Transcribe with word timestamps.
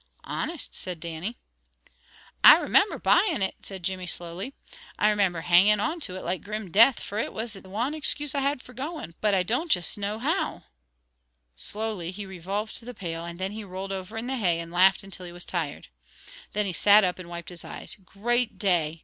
"Honest!" 0.23 0.73
said 0.73 0.99
Dannie. 0.99 1.37
"I 2.43 2.57
remember 2.57 2.97
buyin' 2.97 3.43
it," 3.43 3.53
said 3.61 3.83
Jimmy 3.83 4.07
slowly. 4.07 4.55
"I 4.97 5.11
remember 5.11 5.41
hanging 5.41 5.79
on 5.79 5.99
to 5.99 6.15
it 6.15 6.21
like 6.23 6.41
grim 6.41 6.71
death, 6.71 6.99
for 6.99 7.19
it 7.19 7.31
was 7.31 7.53
the 7.53 7.69
wan 7.69 7.93
excuse 7.93 8.33
I 8.33 8.39
had 8.39 8.63
for 8.63 8.73
goin', 8.73 9.13
but 9.21 9.35
I 9.35 9.43
don't 9.43 9.71
just 9.71 9.99
know 9.99 10.17
how!" 10.17 10.63
Slowly 11.69 12.09
he 12.09 12.25
revolved 12.25 12.81
the 12.83 12.95
pail, 12.95 13.25
and 13.25 13.37
then 13.37 13.51
he 13.51 13.63
rolled 13.63 13.91
over 13.91 14.17
in 14.17 14.25
the 14.25 14.37
hay 14.37 14.59
and 14.59 14.71
laughed 14.71 15.03
until 15.03 15.27
he 15.27 15.31
was 15.31 15.45
tired. 15.45 15.89
Then 16.53 16.65
he 16.65 16.73
sat 16.73 17.03
up 17.03 17.19
and 17.19 17.29
wiped 17.29 17.49
his 17.49 17.63
eyes. 17.63 17.95
"Great 18.03 18.57
day! 18.57 18.99